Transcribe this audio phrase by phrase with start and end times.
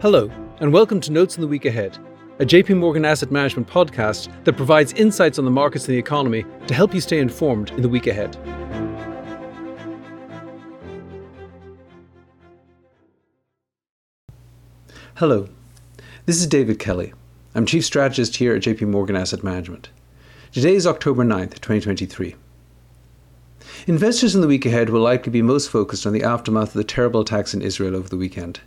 [0.00, 1.98] Hello, and welcome to Notes in the Week Ahead,
[2.38, 6.44] a JP Morgan Asset Management podcast that provides insights on the markets and the economy
[6.68, 8.36] to help you stay informed in the week ahead.
[15.16, 15.48] Hello,
[16.26, 17.12] this is David Kelly.
[17.56, 19.88] I'm Chief Strategist here at JP Morgan Asset Management.
[20.52, 22.36] Today is October 9th, 2023.
[23.88, 26.84] Investors in the week ahead will likely be most focused on the aftermath of the
[26.84, 28.60] terrible attacks in Israel over the weekend.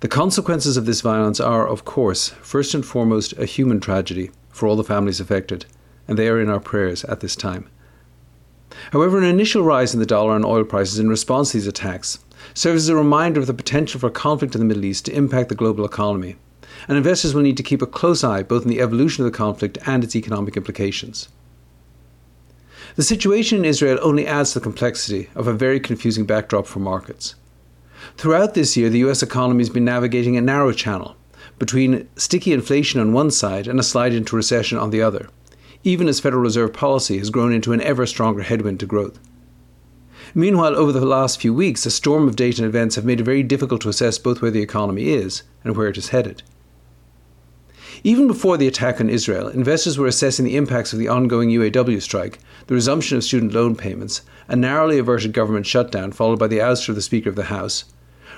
[0.00, 4.68] The consequences of this violence are, of course, first and foremost a human tragedy for
[4.68, 5.64] all the families affected,
[6.06, 7.70] and they are in our prayers at this time.
[8.92, 12.18] However, an initial rise in the dollar and oil prices in response to these attacks
[12.52, 15.48] serves as a reminder of the potential for conflict in the Middle East to impact
[15.48, 16.36] the global economy,
[16.88, 19.36] and investors will need to keep a close eye both on the evolution of the
[19.36, 21.28] conflict and its economic implications.
[22.96, 26.80] The situation in Israel only adds to the complexity of a very confusing backdrop for
[26.80, 27.34] markets.
[28.16, 31.16] Throughout this year, the US economy has been navigating a narrow channel
[31.58, 35.28] between sticky inflation on one side and a slide into recession on the other,
[35.84, 39.18] even as Federal Reserve policy has grown into an ever stronger headwind to growth.
[40.34, 43.24] Meanwhile, over the last few weeks, a storm of data and events have made it
[43.24, 46.42] very difficult to assess both where the economy is and where it is headed.
[48.04, 52.02] Even before the attack on Israel, investors were assessing the impacts of the ongoing UAW
[52.02, 56.58] strike, the resumption of student loan payments, a narrowly averted government shutdown followed by the
[56.58, 57.84] ouster of the Speaker of the House,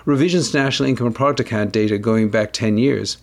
[0.08, 3.18] revisions to national income and product account data going back 10 years,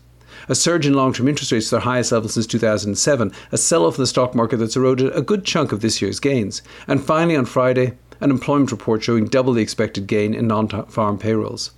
[0.47, 3.85] a surge in long term interest rates to their highest level since 2007, a sell
[3.87, 7.03] off in the stock market that's eroded a good chunk of this year's gains, and
[7.03, 11.71] finally on Friday, an employment report showing double the expected gain in non farm payrolls.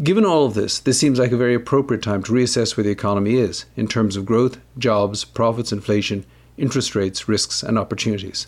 [0.00, 2.90] Given all of this, this seems like a very appropriate time to reassess where the
[2.90, 6.24] economy is in terms of growth, jobs, profits, inflation,
[6.56, 8.46] interest rates, risks, and opportunities.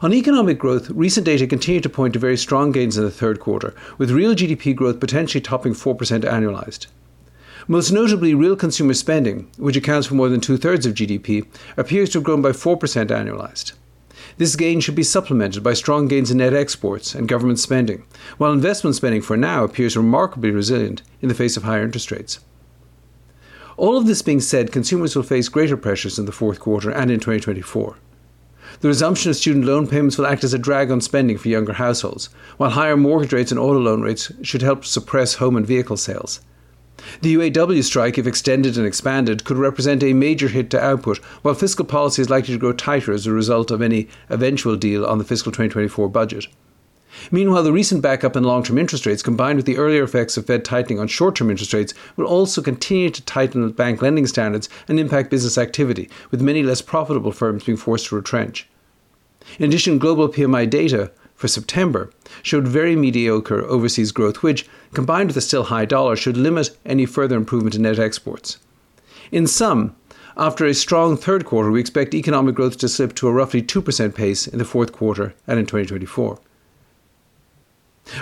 [0.00, 3.40] On economic growth, recent data continue to point to very strong gains in the third
[3.40, 6.86] quarter, with real GDP growth potentially topping 4% annualized.
[7.68, 12.10] Most notably, real consumer spending, which accounts for more than two thirds of GDP, appears
[12.10, 13.72] to have grown by 4% annualized.
[14.38, 18.04] This gain should be supplemented by strong gains in net exports and government spending,
[18.38, 22.40] while investment spending for now appears remarkably resilient in the face of higher interest rates.
[23.76, 27.10] All of this being said, consumers will face greater pressures in the fourth quarter and
[27.10, 27.96] in 2024.
[28.82, 31.74] The resumption of student loan payments will act as a drag on spending for younger
[31.74, 35.96] households, while higher mortgage rates and auto loan rates should help suppress home and vehicle
[35.96, 36.40] sales.
[37.20, 41.54] The UAW strike, if extended and expanded, could represent a major hit to output, while
[41.54, 45.18] fiscal policy is likely to grow tighter as a result of any eventual deal on
[45.18, 46.48] the fiscal 2024 budget.
[47.30, 50.46] Meanwhile, the recent backup in long term interest rates, combined with the earlier effects of
[50.46, 54.68] Fed tightening on short term interest rates, will also continue to tighten bank lending standards
[54.88, 58.66] and impact business activity, with many less profitable firms being forced to retrench.
[59.58, 62.10] In addition, global PMI data for September
[62.42, 67.06] showed very mediocre overseas growth, which, combined with a still high dollar, should limit any
[67.06, 68.58] further improvement in net exports.
[69.30, 69.96] In sum,
[70.36, 74.14] after a strong third quarter, we expect economic growth to slip to a roughly 2%
[74.14, 76.38] pace in the fourth quarter and in 2024.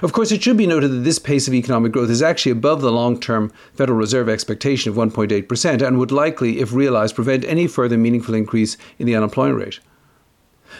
[0.02, 2.80] Of course, it should be noted that this pace of economic growth is actually above
[2.80, 7.66] the long term Federal Reserve expectation of 1.8% and would likely, if realised, prevent any
[7.66, 9.80] further meaningful increase in the unemployment rate.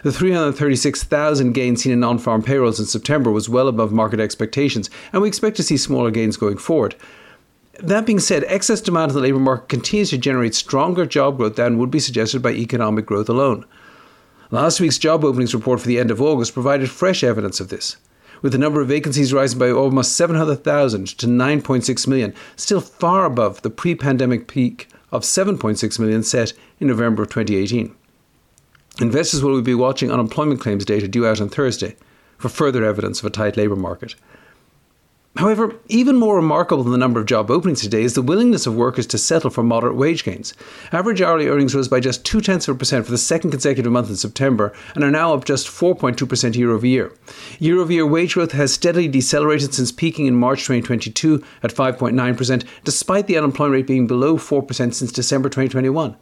[0.03, 4.89] The 336,000 gain seen in non farm payrolls in September was well above market expectations,
[5.13, 6.95] and we expect to see smaller gains going forward.
[7.83, 11.57] That being said, excess demand in the labour market continues to generate stronger job growth
[11.57, 13.65] than would be suggested by economic growth alone.
[14.51, 17.97] Last week's job openings report for the end of August provided fresh evidence of this,
[18.43, 23.63] with the number of vacancies rising by almost 700,000 to 9.6 million, still far above
[23.63, 27.95] the pre pandemic peak of 7.6 million set in November of 2018.
[29.01, 31.97] Investors will be watching unemployment claims data due out on Thursday
[32.37, 34.15] for further evidence of a tight labour market.
[35.37, 38.75] However, even more remarkable than the number of job openings today is the willingness of
[38.75, 40.53] workers to settle for moderate wage gains.
[40.93, 43.91] Average hourly earnings rose by just two tenths of a percent for the second consecutive
[43.91, 47.13] month in September and are now up just 4.2% year over year.
[47.59, 52.65] Year over year wage growth has steadily decelerated since peaking in March 2022 at 5.9%,
[52.85, 56.17] despite the unemployment rate being below 4% since December 2021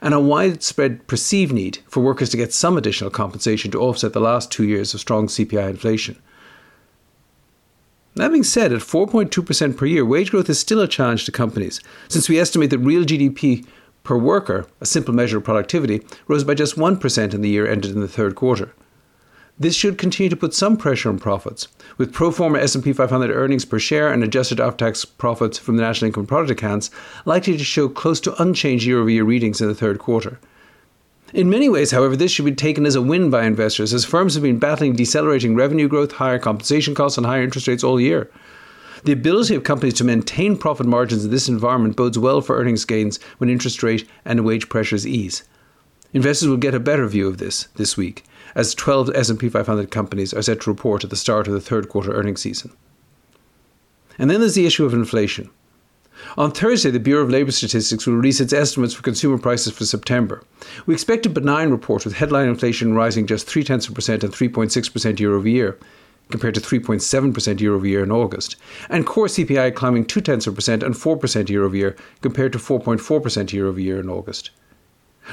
[0.00, 4.20] and a widespread perceived need for workers to get some additional compensation to offset the
[4.20, 6.20] last two years of strong CPI inflation.
[8.14, 11.80] That being said, at 4.2% per year, wage growth is still a challenge to companies,
[12.08, 13.66] since we estimate that real GDP
[14.04, 17.92] per worker, a simple measure of productivity, rose by just 1% in the year ended
[17.92, 18.74] in the third quarter.
[19.58, 21.68] This should continue to put some pressure on profits,
[21.98, 26.06] with pro forma S&P 500 earnings per share and adjusted after-tax profits from the national
[26.06, 26.90] income product accounts
[27.24, 30.38] likely to show close to unchanged year-over-year readings in the third quarter.
[31.32, 34.34] In many ways, however, this should be taken as a win by investors, as firms
[34.34, 38.30] have been battling decelerating revenue growth, higher compensation costs, and higher interest rates all year.
[39.04, 42.84] The ability of companies to maintain profit margins in this environment bodes well for earnings
[42.84, 45.42] gains when interest rate and wage pressures ease.
[46.12, 50.34] Investors will get a better view of this this week, as 12 S&P 500 companies
[50.34, 52.72] are set to report at the start of the third quarter earnings season.
[54.18, 55.50] And then there's the issue of inflation.
[56.36, 59.84] On Thursday, the Bureau of Labour Statistics will release its estimates for consumer prices for
[59.84, 60.42] September.
[60.86, 64.32] We expect a benign report with headline inflation rising just 3 tenths of percent and
[64.32, 65.78] 3.6% year over year,
[66.30, 68.56] compared to 3.7% year over year in August,
[68.88, 72.58] and core CPI climbing 2 tenths of percent and 4% year over year, compared to
[72.58, 74.50] 4.4% year over year in August.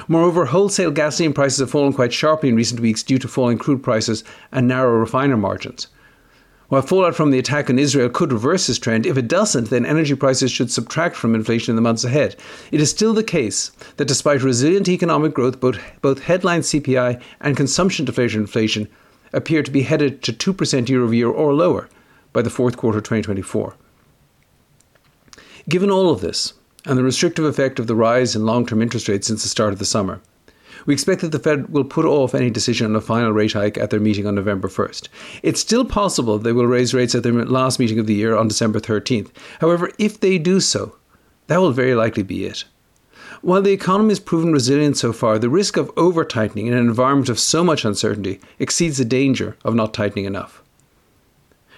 [0.07, 3.83] Moreover, wholesale gasoline prices have fallen quite sharply in recent weeks due to falling crude
[3.83, 5.87] prices and narrow refiner margins.
[6.69, 9.87] While fallout from the attack on Israel could reverse this trend, if it doesn't, then
[9.87, 12.35] energy prices should subtract from inflation in the months ahead.
[12.71, 17.57] It is still the case that despite resilient economic growth, both, both headline CPI and
[17.57, 18.87] consumption deflator inflation
[19.33, 21.89] appear to be headed to 2% year over year or lower
[22.33, 23.75] by the fourth quarter 2024.
[25.67, 26.53] Given all of this,
[26.85, 29.73] and the restrictive effect of the rise in long term interest rates since the start
[29.73, 30.21] of the summer,
[30.85, 33.77] we expect that the Fed will put off any decision on a final rate hike
[33.77, 35.09] at their meeting on November 1st.
[35.43, 38.47] It's still possible they will raise rates at their last meeting of the year on
[38.47, 39.29] December 13th.
[39.59, 40.95] However, if they do so,
[41.47, 42.63] that will very likely be it.
[43.41, 46.79] While the economy has proven resilient so far, the risk of over tightening in an
[46.79, 50.61] environment of so much uncertainty exceeds the danger of not tightening enough.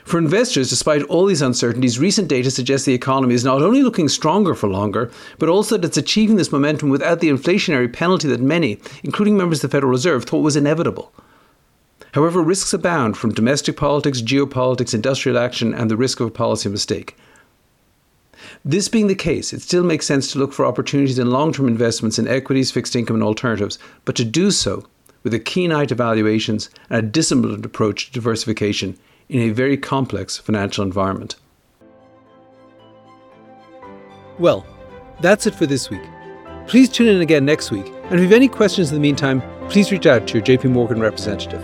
[0.03, 4.09] For investors, despite all these uncertainties, recent data suggests the economy is not only looking
[4.09, 8.42] stronger for longer, but also that it's achieving this momentum without the inflationary penalty that
[8.42, 11.13] many, including members of the Federal Reserve, thought was inevitable.
[12.13, 16.68] However, risks abound from domestic politics, geopolitics, industrial action, and the risk of a policy
[16.68, 17.15] mistake.
[18.65, 21.68] This being the case, it still makes sense to look for opportunities in long term
[21.68, 24.86] investments in equities, fixed income, and alternatives, but to do so
[25.24, 28.98] with a keen eye to valuations and a disciplined approach to diversification
[29.31, 31.38] in a very complex financial environment.
[34.38, 34.66] Well,
[35.22, 36.01] that's it for this week.
[36.68, 39.42] Please tune in again next week, and if you have any questions in the meantime,
[39.69, 41.63] please reach out to your JP Morgan representative.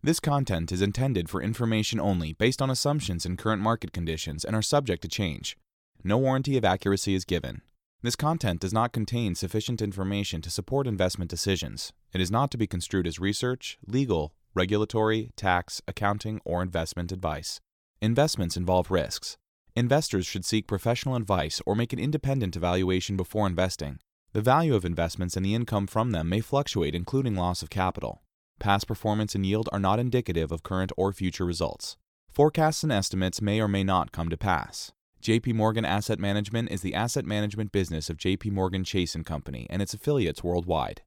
[0.00, 4.54] This content is intended for information only based on assumptions and current market conditions and
[4.54, 5.56] are subject to change.
[6.04, 7.62] No warranty of accuracy is given.
[8.00, 11.92] This content does not contain sufficient information to support investment decisions.
[12.12, 17.60] It is not to be construed as research, legal, regulatory, tax, accounting, or investment advice.
[18.00, 19.36] Investments involve risks.
[19.76, 23.98] Investors should seek professional advice or make an independent evaluation before investing.
[24.32, 28.22] The value of investments and the income from them may fluctuate, including loss of capital.
[28.58, 31.98] Past performance and yield are not indicative of current or future results.
[32.30, 34.92] Forecasts and estimates may or may not come to pass.
[35.22, 39.66] JP Morgan Asset Management is the asset management business of JP Morgan Chase & Company
[39.68, 41.02] and its affiliates worldwide.